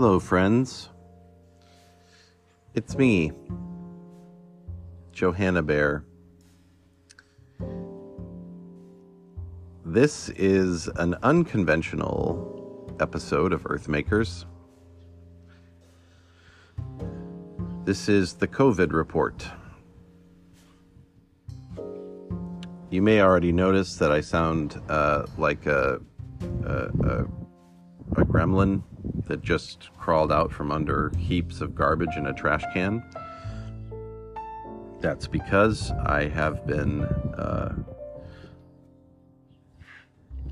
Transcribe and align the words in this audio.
Hello, 0.00 0.20
friends. 0.20 0.90
It's 2.72 2.96
me, 2.96 3.32
Johanna 5.10 5.60
Bear. 5.60 6.04
This 9.84 10.28
is 10.36 10.86
an 10.86 11.16
unconventional 11.24 12.94
episode 13.00 13.52
of 13.52 13.64
Earthmakers. 13.64 14.44
This 17.84 18.08
is 18.08 18.34
the 18.34 18.46
COVID 18.46 18.92
report. 18.92 19.44
You 22.90 23.02
may 23.02 23.20
already 23.20 23.50
notice 23.50 23.96
that 23.96 24.12
I 24.12 24.20
sound 24.20 24.80
uh, 24.88 25.26
like 25.36 25.66
a, 25.66 26.00
a, 26.64 26.72
a, 26.72 27.24
a 28.12 28.24
gremlin 28.24 28.84
that 29.28 29.42
just 29.42 29.90
crawled 29.98 30.32
out 30.32 30.50
from 30.52 30.72
under 30.72 31.12
heaps 31.18 31.60
of 31.60 31.74
garbage 31.74 32.16
in 32.16 32.26
a 32.26 32.32
trash 32.32 32.64
can. 32.74 33.04
That's 35.00 35.28
because 35.28 35.92
I 36.04 36.28
have 36.28 36.66
been 36.66 37.04
uh, 37.04 37.74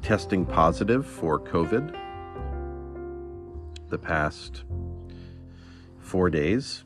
testing 0.02 0.46
positive 0.46 1.04
for 1.04 1.40
COVID 1.40 1.96
the 3.88 3.98
past 3.98 4.64
four 5.98 6.30
days. 6.30 6.84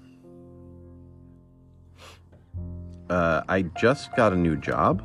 Uh, 3.11 3.43
I 3.49 3.63
just 3.63 4.15
got 4.17 4.33
a 4.33 4.37
new 4.37 4.57
job. 4.57 5.03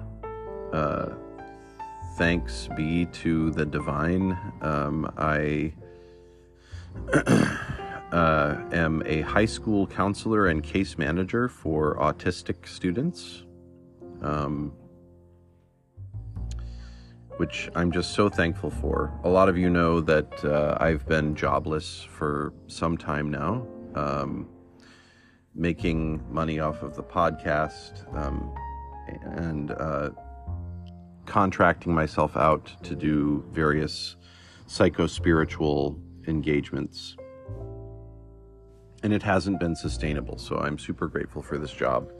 Uh, 0.72 1.10
thanks 2.18 2.70
be 2.76 3.06
to 3.08 3.52
the 3.52 3.66
divine. 3.66 4.38
Um, 4.62 5.12
I 5.18 5.74
uh, 8.12 8.56
am 8.72 9.04
a 9.06 9.22
high 9.22 9.46
school 9.46 9.86
counselor 9.88 10.48
and 10.48 10.64
case 10.64 10.98
manager 10.98 11.50
for 11.50 11.96
autistic 11.98 12.68
students, 12.68 13.44
um, 14.22 14.72
which 17.38 17.70
I'm 17.76 17.92
just 17.92 18.14
so 18.14 18.30
thankful 18.30 18.70
for. 18.70 19.12
A 19.24 19.30
lot 19.30 19.50
of 19.50 19.58
you 19.58 19.70
know 19.70 20.02
that 20.02 20.44
uh, 20.46 20.78
I've 20.80 21.06
been 21.08 21.36
jobless 21.36 22.02
for 22.04 22.54
some 22.68 22.98
time 22.98 23.30
now, 23.30 23.68
um, 23.96 24.48
making 25.54 26.24
money 26.32 26.60
off 26.60 26.82
of 26.84 26.96
the 26.96 27.04
podcast 27.04 28.06
um, 28.16 28.54
and 29.24 29.72
uh, 29.72 30.10
contracting 31.26 31.94
myself 31.94 32.38
out 32.38 32.72
to 32.84 32.96
do 32.96 33.44
various 33.52 34.16
psycho 34.68 35.08
spiritual 35.08 36.00
engagements. 36.28 37.16
And 39.04 39.14
it 39.14 39.24
hasn't 39.24 39.60
been 39.60 39.76
sustainable, 39.76 40.38
so 40.38 40.58
I'm 40.58 40.80
super 40.80 41.08
grateful 41.08 41.42
for 41.42 41.58
this 41.58 41.72
job. 41.72 42.12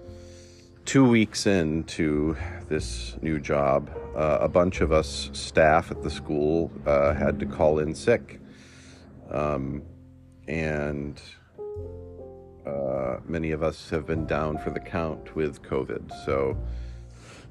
Two 0.86 1.08
weeks 1.08 1.48
into 1.48 2.38
this 2.70 3.18
new 3.22 3.40
job, 3.40 3.90
uh, 4.16 4.38
a 4.40 4.48
bunch 4.48 4.82
of 4.82 4.92
us 4.92 5.32
staff 5.34 5.90
at 5.90 6.04
the 6.04 6.12
school 6.12 6.72
uh, 6.86 7.14
had 7.16 7.40
to 7.40 7.46
call 7.48 7.80
in 7.80 7.96
sick. 7.96 8.40
Um, 9.32 9.82
and 10.48 11.20
uh, 12.66 13.18
many 13.26 13.52
of 13.52 13.64
us 13.64 13.90
have 13.90 14.06
been 14.06 14.26
down 14.26 14.58
for 14.60 14.70
the 14.70 14.80
count 14.80 15.36
with 15.36 15.64
COVID. 15.64 16.12
So, 16.24 16.56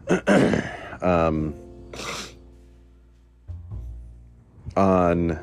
um, 1.03 1.55
on 4.77 5.39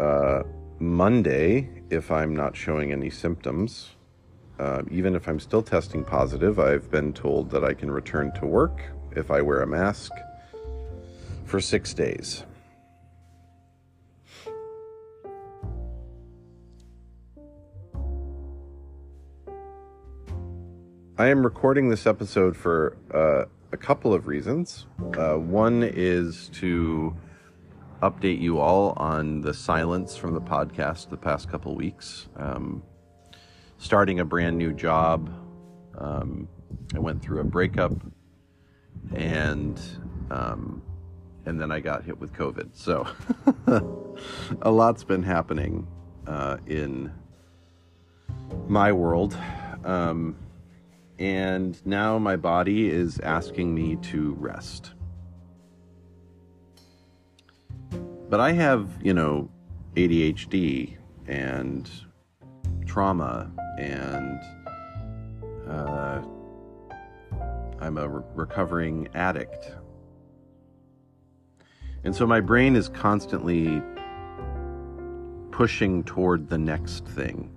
uh, 0.00 0.42
Monday, 0.78 1.68
if 1.90 2.10
I'm 2.10 2.34
not 2.34 2.56
showing 2.56 2.90
any 2.90 3.10
symptoms, 3.10 3.90
uh, 4.58 4.82
even 4.90 5.14
if 5.14 5.28
I'm 5.28 5.38
still 5.38 5.62
testing 5.62 6.04
positive, 6.04 6.58
I've 6.58 6.90
been 6.90 7.12
told 7.12 7.50
that 7.50 7.64
I 7.64 7.74
can 7.74 7.90
return 7.90 8.32
to 8.40 8.46
work 8.46 8.80
if 9.14 9.30
I 9.30 9.42
wear 9.42 9.60
a 9.60 9.66
mask 9.66 10.12
for 11.44 11.60
six 11.60 11.92
days. 11.92 12.44
I 21.18 21.26
am 21.26 21.44
recording 21.44 21.90
this 21.90 22.06
episode 22.06 22.56
for 22.56 22.96
uh, 23.12 23.44
a 23.72 23.76
couple 23.76 24.14
of 24.14 24.26
reasons. 24.26 24.86
Uh, 25.18 25.34
one 25.34 25.82
is 25.82 26.48
to 26.54 27.14
update 28.02 28.40
you 28.40 28.58
all 28.58 28.94
on 28.96 29.40
the 29.40 29.52
silence 29.52 30.16
from 30.16 30.34
the 30.34 30.40
podcast 30.40 31.10
the 31.10 31.16
past 31.16 31.50
couple 31.50 31.74
weeks. 31.74 32.28
Um, 32.36 32.82
starting 33.78 34.20
a 34.20 34.24
brand 34.24 34.56
new 34.56 34.72
job, 34.72 35.30
um, 35.98 36.48
I 36.94 36.98
went 36.98 37.22
through 37.22 37.40
a 37.40 37.44
breakup, 37.44 37.92
and 39.14 39.80
um, 40.30 40.82
and 41.46 41.60
then 41.60 41.70
I 41.70 41.80
got 41.80 42.04
hit 42.04 42.18
with 42.18 42.32
COVID. 42.32 42.70
So 42.74 43.06
a 44.62 44.70
lot's 44.70 45.04
been 45.04 45.22
happening 45.22 45.86
uh, 46.26 46.58
in 46.66 47.12
my 48.68 48.92
world. 48.92 49.36
Um, 49.84 50.36
and 51.18 51.84
now 51.86 52.18
my 52.18 52.36
body 52.36 52.88
is 52.88 53.20
asking 53.20 53.74
me 53.74 53.96
to 53.96 54.34
rest. 54.38 54.92
But 58.30 58.38
I 58.38 58.52
have, 58.52 58.88
you 59.02 59.12
know, 59.12 59.50
ADHD 59.96 60.96
and 61.26 61.90
trauma, 62.86 63.50
and 63.76 64.40
uh, 65.68 66.22
I'm 67.80 67.98
a 67.98 68.08
re- 68.08 68.22
recovering 68.36 69.08
addict. 69.14 69.72
And 72.04 72.14
so 72.14 72.24
my 72.24 72.40
brain 72.40 72.76
is 72.76 72.88
constantly 72.88 73.82
pushing 75.50 76.04
toward 76.04 76.48
the 76.48 76.58
next 76.58 77.04
thing. 77.06 77.50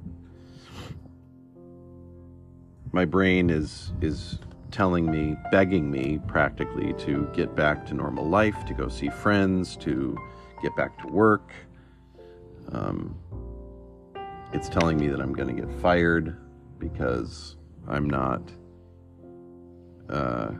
My 2.91 3.05
brain 3.05 3.51
is 3.51 3.93
is 4.01 4.39
telling 4.71 5.05
me, 5.05 5.37
begging 5.51 5.91
me 5.91 6.19
practically 6.27 6.93
to 6.93 7.29
get 7.31 7.55
back 7.55 7.85
to 7.85 7.93
normal 7.93 8.27
life, 8.27 8.65
to 8.65 8.73
go 8.73 8.87
see 8.87 9.09
friends, 9.09 9.77
to 9.77 10.17
get 10.63 10.75
back 10.75 10.97
to 10.99 11.07
work. 11.07 11.51
Um, 12.71 13.15
it's 14.53 14.69
telling 14.69 14.97
me 14.97 15.07
that 15.07 15.19
I'm 15.19 15.33
going 15.33 15.53
to 15.53 15.61
get 15.61 15.71
fired 15.81 16.37
because 16.79 17.57
I'm 17.87 18.09
not 18.09 18.41
uh, 20.09 20.51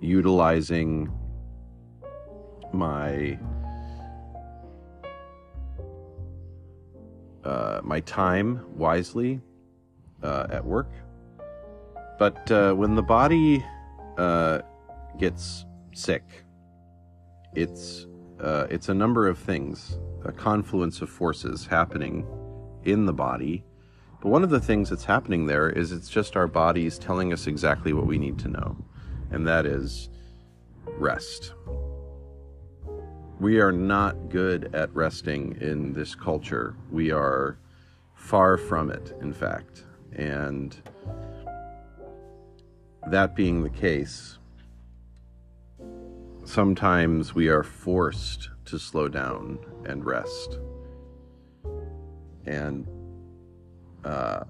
utilizing 0.00 1.12
my 2.72 3.38
uh, 7.44 7.80
my 7.82 8.00
time 8.00 8.64
wisely 8.76 9.40
uh, 10.22 10.48
at 10.50 10.64
work. 10.64 10.90
But 12.18 12.50
uh, 12.50 12.74
when 12.74 12.96
the 12.96 13.02
body 13.02 13.64
uh, 14.18 14.60
gets 15.18 15.64
sick, 15.94 16.44
it's 17.54 18.06
uh, 18.40 18.66
it's 18.70 18.88
a 18.88 18.94
number 18.94 19.28
of 19.28 19.38
things, 19.38 19.98
a 20.24 20.32
confluence 20.32 21.00
of 21.00 21.10
forces 21.10 21.66
happening 21.66 22.26
in 22.84 23.06
the 23.06 23.12
body. 23.12 23.64
But 24.20 24.30
one 24.30 24.42
of 24.42 24.50
the 24.50 24.60
things 24.60 24.90
that's 24.90 25.04
happening 25.04 25.46
there 25.46 25.70
is 25.70 25.92
it's 25.92 26.08
just 26.08 26.36
our 26.36 26.46
bodies 26.46 26.98
telling 26.98 27.32
us 27.32 27.46
exactly 27.46 27.92
what 27.92 28.06
we 28.06 28.18
need 28.18 28.38
to 28.40 28.48
know, 28.48 28.76
and 29.30 29.46
that 29.46 29.66
is 29.66 30.08
rest. 30.98 31.52
We 33.40 33.60
are 33.60 33.70
not 33.70 34.30
good 34.30 34.74
at 34.74 34.92
resting 34.94 35.56
in 35.60 35.92
this 35.92 36.14
culture. 36.16 36.74
We 36.90 37.12
are 37.12 37.58
far 38.14 38.56
from 38.56 38.90
it, 38.90 39.16
in 39.20 39.32
fact. 39.32 39.84
And 40.12 40.76
that 43.06 43.36
being 43.36 43.62
the 43.62 43.70
case, 43.70 44.37
sometimes 46.48 47.34
we 47.34 47.48
are 47.48 47.62
forced 47.62 48.48
to 48.64 48.78
slow 48.78 49.06
down 49.06 49.58
and 49.84 50.04
rest. 50.04 50.58
And 52.46 52.88
uh, 54.02 54.44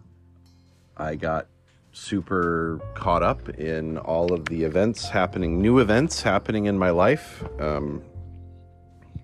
I 0.97 1.17
got 1.17 1.49
super 1.91 2.81
caught 2.95 3.25
up 3.25 3.49
in 3.49 3.99
all 3.99 4.33
of 4.33 4.45
the 4.45 4.62
events 4.62 5.09
happening, 5.09 5.61
new 5.61 5.81
events 5.81 6.23
happening 6.23 6.67
in 6.67 6.79
my 6.79 6.91
life, 6.91 7.43
um, 7.59 8.01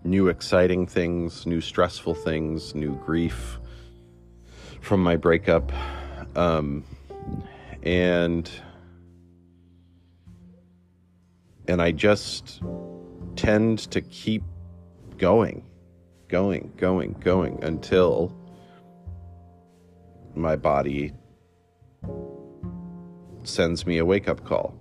new 0.03 0.27
exciting 0.27 0.85
things, 0.85 1.47
new 1.47 1.61
stressful 1.61 2.15
things, 2.15 2.75
new 2.75 2.97
grief 3.07 3.61
from 4.81 5.01
my 5.01 5.15
breakup. 5.15 5.73
Um, 6.37 6.83
and 7.85 8.51
and 11.69 11.81
I 11.81 11.93
just 11.93 12.61
tend 13.37 13.79
to 13.91 14.01
keep 14.01 14.43
going, 15.19 15.65
going, 16.29 16.73
going, 16.77 17.13
going 17.21 17.63
until 17.63 18.37
my 20.35 20.57
body 20.57 21.13
sends 23.45 23.87
me 23.87 23.99
a 23.99 24.05
wake 24.05 24.29
up 24.29 24.45
call. 24.45 24.75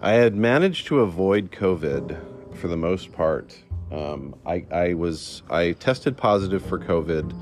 I 0.00 0.12
had 0.12 0.34
managed 0.34 0.86
to 0.88 1.00
avoid 1.00 1.50
COVID 1.50 2.56
for 2.56 2.68
the 2.68 2.76
most 2.76 3.12
part. 3.12 3.58
Um, 3.90 4.34
I, 4.44 4.66
I, 4.70 4.94
was 4.94 5.42
I 5.48 5.72
tested 5.72 6.16
positive 6.16 6.64
for 6.64 6.78
COVID 6.78 7.34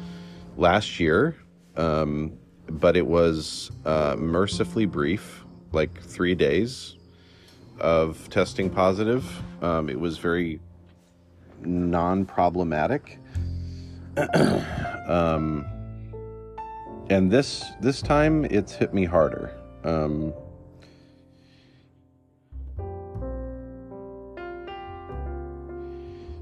last 0.56 1.00
year, 1.00 1.36
um, 1.76 2.38
but 2.68 2.96
it 2.96 3.06
was 3.06 3.70
uh, 3.84 4.16
mercifully 4.18 4.86
brief, 4.86 5.44
like 5.72 6.02
three 6.02 6.34
days 6.34 6.96
of 7.80 8.28
testing 8.30 8.70
positive. 8.70 9.24
Um, 9.62 9.88
it 9.88 9.98
was 9.98 10.18
very 10.18 10.60
non-problematic. 11.60 13.18
um, 15.08 15.64
and 17.08 17.30
this 17.30 17.64
this 17.80 18.00
time 18.02 18.44
it's 18.46 18.72
hit 18.72 18.94
me 18.94 19.04
harder. 19.04 19.54
Um, 19.84 20.32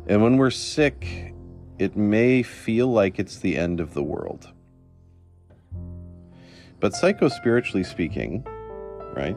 and 0.07 0.23
when 0.23 0.37
we're 0.37 0.51
sick, 0.51 1.35
it 1.79 1.97
may 1.97 2.43
feel 2.43 2.89
like 2.89 3.19
it's 3.19 3.39
the 3.39 3.57
end 3.57 3.81
of 3.81 3.95
the 3.95 4.03
world. 4.03 4.53
But 6.81 6.95
psycho-spiritually 6.95 7.85
speaking, 7.85 8.47
right? 9.15 9.37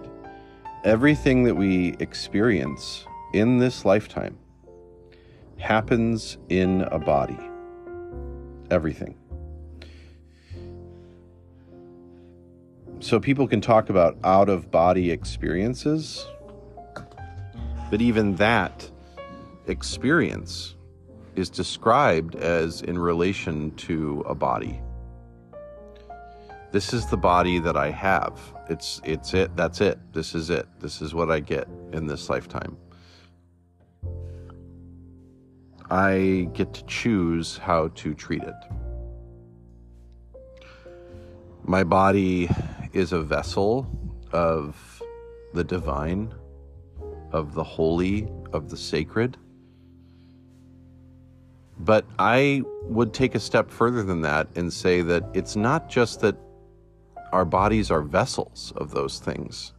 Everything 0.86 1.44
that 1.44 1.56
we 1.56 1.96
experience 2.00 3.06
in 3.34 3.58
this 3.58 3.86
lifetime 3.86 4.38
happens 5.58 6.38
in 6.50 6.82
a 6.84 7.00
body. 7.00 7.40
Everything. 8.72 9.16
So 13.00 13.20
people 13.20 13.48
can 13.48 13.60
talk 13.60 13.90
about 13.90 14.18
out 14.24 14.48
of 14.48 14.72
body 14.72 15.12
experiences, 15.12 16.26
but 17.92 18.02
even 18.02 18.36
that 18.36 18.90
experience 19.68 20.76
is 21.36 21.50
described 21.50 22.36
as 22.36 22.82
in 22.82 22.98
relation 22.98 23.72
to 23.76 24.24
a 24.28 24.36
body. 24.36 24.80
This 26.74 26.92
is 26.92 27.06
the 27.06 27.18
body 27.18 27.60
that 27.60 27.78
I 27.78 27.92
have. 27.92 28.40
It's 28.68 29.00
it's 29.04 29.36
it. 29.36 29.56
That's 29.56 29.80
it. 29.80 30.00
This 30.12 30.34
is 30.34 30.50
it. 30.50 30.68
This 30.80 31.04
is 31.04 31.14
what 31.14 31.30
I 31.30 31.40
get 31.40 31.68
in 31.92 32.08
this 32.08 32.32
lifetime. 32.32 32.76
I 35.92 36.50
get 36.54 36.74
to 36.74 36.84
choose 36.86 37.60
how 37.60 37.90
to 37.90 38.16
treat 38.16 38.42
it. 38.42 38.56
My 41.64 41.84
body 41.84 42.50
is 42.92 43.14
a 43.14 43.22
vessel 43.22 43.88
of 44.32 45.00
the 45.54 45.64
divine, 45.64 46.34
of 47.32 47.54
the 47.54 47.64
holy, 47.64 48.28
of 48.52 48.72
the 48.72 48.78
sacred. 48.78 49.38
But 51.78 52.06
I 52.18 52.64
would 52.86 53.14
take 53.14 53.36
a 53.36 53.40
step 53.40 53.70
further 53.70 54.02
than 54.02 54.22
that 54.22 54.48
and 54.56 54.74
say 54.74 55.04
that 55.04 55.24
it's 55.36 55.56
not 55.56 55.88
just 55.88 56.22
that 56.22 56.36
our 57.34 57.46
bodies 57.46 57.90
are 57.90 58.04
vessels 58.04 58.72
of 58.78 58.92
those 58.92 59.18
things. 59.18 59.74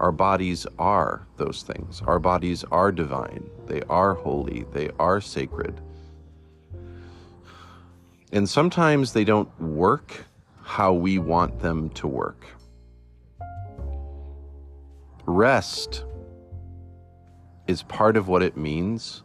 Our 0.00 0.10
bodies 0.10 0.66
are 0.76 1.24
those 1.36 1.62
things. 1.62 2.02
Our 2.04 2.18
bodies 2.18 2.64
are 2.64 2.90
divine. 2.90 3.48
They 3.66 3.82
are 3.82 4.14
holy. 4.14 4.66
They 4.72 4.90
are 4.98 5.20
sacred. 5.20 5.80
And 8.32 8.48
sometimes 8.48 9.12
they 9.12 9.22
don't 9.22 9.48
work 9.60 10.24
how 10.62 10.94
we 10.94 11.18
want 11.18 11.60
them 11.60 11.90
to 11.90 12.08
work. 12.08 12.44
Rest 15.26 16.04
is 17.68 17.84
part 17.84 18.16
of 18.16 18.26
what 18.26 18.42
it 18.42 18.56
means 18.56 19.22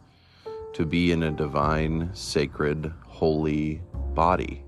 to 0.74 0.86
be 0.86 1.10
in 1.10 1.24
a 1.24 1.32
divine, 1.32 2.10
sacred, 2.14 2.92
holy 3.06 3.82
body. 4.14 4.62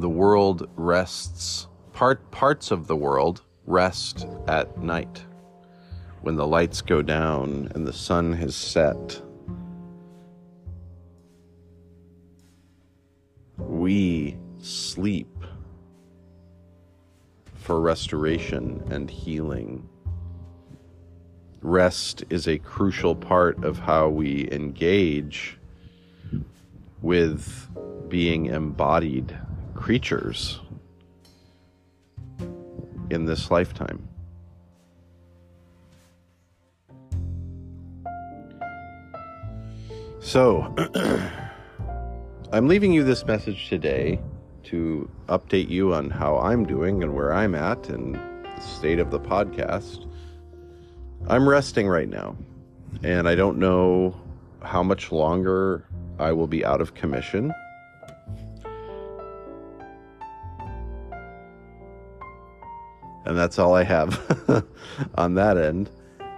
The 0.00 0.08
world 0.08 0.66
rests, 0.76 1.68
part, 1.92 2.30
parts 2.30 2.70
of 2.70 2.86
the 2.86 2.96
world 2.96 3.42
rest 3.66 4.26
at 4.48 4.82
night 4.82 5.26
when 6.22 6.36
the 6.36 6.46
lights 6.46 6.80
go 6.80 7.02
down 7.02 7.70
and 7.74 7.86
the 7.86 7.92
sun 7.92 8.32
has 8.32 8.56
set. 8.56 9.20
We 13.58 14.38
sleep 14.56 15.28
for 17.56 17.78
restoration 17.78 18.82
and 18.90 19.10
healing. 19.10 19.86
Rest 21.60 22.24
is 22.30 22.48
a 22.48 22.56
crucial 22.56 23.14
part 23.14 23.62
of 23.64 23.80
how 23.80 24.08
we 24.08 24.50
engage 24.50 25.58
with 27.02 27.68
being 28.08 28.46
embodied 28.46 29.36
creatures 29.80 30.60
in 33.10 33.24
this 33.24 33.50
lifetime. 33.50 34.06
So, 40.20 40.74
I'm 42.52 42.68
leaving 42.68 42.92
you 42.92 43.02
this 43.02 43.24
message 43.24 43.68
today 43.68 44.20
to 44.64 45.10
update 45.28 45.70
you 45.70 45.94
on 45.94 46.10
how 46.10 46.38
I'm 46.38 46.66
doing 46.66 47.02
and 47.02 47.14
where 47.14 47.32
I'm 47.32 47.54
at 47.54 47.88
and 47.88 48.14
the 48.14 48.60
state 48.60 48.98
of 48.98 49.10
the 49.10 49.18
podcast. 49.18 50.06
I'm 51.26 51.48
resting 51.48 51.88
right 51.88 52.08
now, 52.08 52.36
and 53.02 53.26
I 53.26 53.34
don't 53.34 53.58
know 53.58 54.14
how 54.62 54.82
much 54.82 55.10
longer 55.10 55.86
I 56.18 56.32
will 56.32 56.46
be 56.46 56.64
out 56.64 56.82
of 56.82 56.94
commission. 56.94 57.52
And 63.30 63.38
that's 63.38 63.60
all 63.60 63.76
I 63.76 63.84
have 63.84 64.66
on 65.14 65.34
that 65.34 65.56
end. 65.56 65.88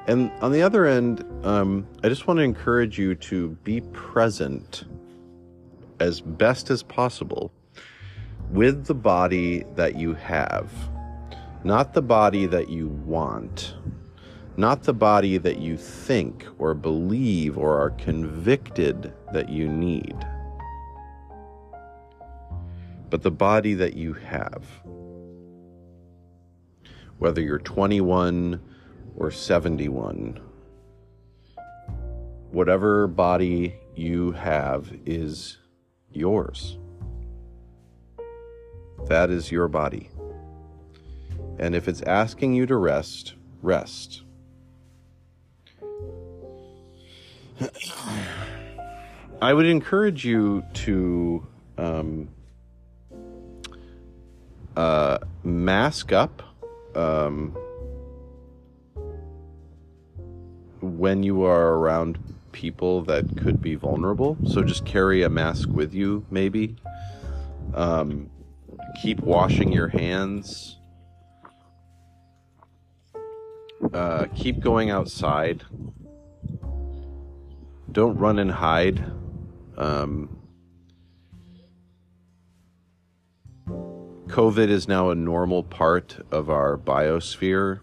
And 0.07 0.31
on 0.43 0.53
the 0.53 0.61
other 0.61 0.85
end, 0.85 1.25
um, 1.43 1.87
I 2.05 2.11
just 2.11 2.27
want 2.27 2.37
to 2.37 2.43
encourage 2.43 2.99
you 2.99 3.15
to 3.15 3.49
be 3.65 3.81
present 3.95 4.85
as 6.01 6.21
best 6.21 6.69
as 6.69 6.83
possible 6.83 7.51
with 8.51 8.85
the 8.85 8.95
body 8.95 9.65
that 9.75 9.97
you 9.97 10.13
have, 10.13 10.71
not 11.65 11.95
the 11.95 12.03
body 12.03 12.45
that 12.45 12.69
you 12.69 12.89
want, 12.89 13.75
not 14.59 14.83
the 14.83 14.93
body 14.93 15.39
that 15.39 15.61
you 15.61 15.79
think 15.79 16.47
or 16.59 16.75
believe 16.75 17.57
or 17.57 17.81
are 17.81 17.93
convicted 17.93 19.15
that 19.33 19.49
you 19.49 19.67
need, 19.67 20.27
but 23.09 23.23
the 23.23 23.31
body 23.31 23.73
that 23.73 23.97
you 23.97 24.13
have. 24.13 24.67
Whether 27.23 27.41
you're 27.41 27.61
21 27.61 28.61
or 29.15 29.31
71, 29.31 30.41
whatever 32.51 33.07
body 33.07 33.77
you 33.95 34.33
have 34.33 34.93
is 35.07 35.59
yours. 36.11 36.79
That 39.07 39.31
is 39.31 39.53
your 39.53 39.69
body. 39.69 40.11
And 41.61 41.77
if 41.77 41.87
it's 41.87 42.03
asking 42.03 42.55
you 42.55 42.67
to 42.67 42.75
rest, 42.75 43.35
rest. 43.63 44.23
I 49.41 49.55
would 49.55 49.67
encourage 49.67 50.25
you 50.25 50.65
to 50.73 51.47
um, 51.79 52.29
uh, 54.77 55.19
mask 55.45 56.11
up 56.11 56.43
um, 56.95 57.57
when 60.81 61.23
you 61.23 61.45
are 61.45 61.75
around 61.75 62.19
people 62.53 63.03
that 63.03 63.37
could 63.37 63.61
be 63.63 63.75
vulnerable. 63.75 64.37
So 64.47 64.63
just 64.63 64.85
carry 64.85 65.23
a 65.23 65.29
mask 65.29 65.69
with 65.69 65.95
you, 65.95 66.25
maybe. 66.31 66.77
Um, 67.75 68.31
keep 69.01 69.21
washing 69.21 69.73
your 69.73 69.89
hands. 69.89 70.79
Uh, 73.93 74.27
keep 74.35 74.61
going 74.61 74.91
outside. 74.91 75.65
Don't 77.91 78.17
run 78.17 78.39
and 78.39 78.51
hide. 78.51 79.05
Um, 79.77 80.42
COVID 84.33 84.71
is 84.71 84.89
now 84.89 85.11
a 85.11 85.15
normal 85.15 85.63
part 85.63 86.17
of 86.31 86.49
our 86.49 86.79
biosphere. 86.79 87.81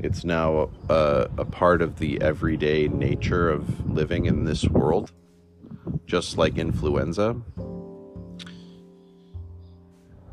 It's 0.00 0.24
now 0.24 0.70
a, 0.88 1.28
a, 1.38 1.44
part 1.44 1.80
of 1.80 2.00
the 2.00 2.20
everyday 2.20 2.88
nature 2.88 3.48
of 3.48 3.88
living 3.88 4.26
in 4.26 4.42
this 4.42 4.66
world, 4.66 5.12
just 6.06 6.36
like 6.36 6.58
influenza. 6.58 7.40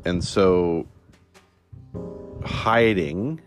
And 0.04 0.24
so, 0.24 0.88
hiding 2.44 3.40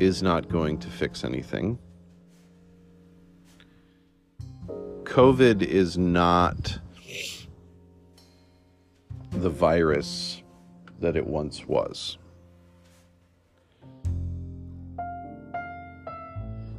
is 0.00 0.22
not 0.22 0.48
going 0.48 0.78
to 0.78 0.88
fix 0.88 1.22
anything. 1.22 1.78
COVID 5.04 5.60
is 5.60 5.98
not 5.98 6.78
the 9.44 9.50
virus 9.50 10.42
that 11.00 11.16
it 11.18 11.26
once 11.26 11.66
was. 11.66 12.16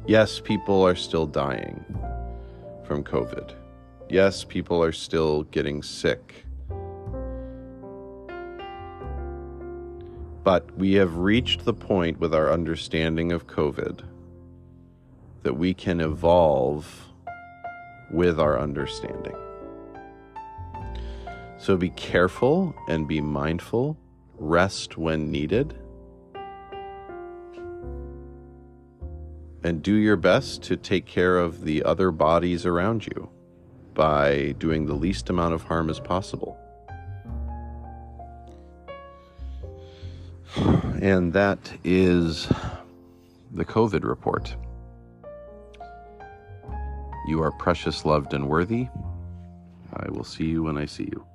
Yes, 0.08 0.40
people 0.40 0.84
are 0.84 0.96
still 0.96 1.26
dying 1.28 1.84
from 2.82 3.04
COVID. 3.04 3.54
Yes, 4.08 4.42
people 4.42 4.82
are 4.82 4.90
still 4.90 5.44
getting 5.44 5.80
sick. 5.80 6.44
But 10.42 10.76
we 10.76 10.94
have 10.94 11.18
reached 11.18 11.64
the 11.64 11.74
point 11.74 12.18
with 12.18 12.34
our 12.34 12.50
understanding 12.50 13.30
of 13.30 13.46
COVID 13.46 14.00
that 15.44 15.54
we 15.54 15.72
can 15.72 16.00
evolve 16.00 17.06
with 18.10 18.40
our 18.40 18.58
understanding. 18.58 19.36
So 21.66 21.76
be 21.76 21.90
careful 21.90 22.76
and 22.86 23.08
be 23.08 23.20
mindful, 23.20 23.98
rest 24.38 24.96
when 24.96 25.32
needed, 25.32 25.74
and 29.64 29.82
do 29.82 29.96
your 29.96 30.14
best 30.14 30.62
to 30.62 30.76
take 30.76 31.06
care 31.06 31.36
of 31.36 31.64
the 31.64 31.82
other 31.82 32.12
bodies 32.12 32.66
around 32.66 33.04
you 33.04 33.28
by 33.94 34.54
doing 34.60 34.86
the 34.86 34.94
least 34.94 35.28
amount 35.28 35.54
of 35.54 35.64
harm 35.64 35.90
as 35.90 35.98
possible. 35.98 36.56
And 41.02 41.32
that 41.32 41.72
is 41.82 42.46
the 43.50 43.64
COVID 43.64 44.04
report. 44.04 44.54
You 47.26 47.42
are 47.42 47.50
precious, 47.50 48.04
loved, 48.04 48.34
and 48.34 48.48
worthy. 48.48 48.86
I 49.92 50.08
will 50.10 50.22
see 50.22 50.44
you 50.44 50.62
when 50.62 50.78
I 50.78 50.86
see 50.86 51.08
you. 51.10 51.26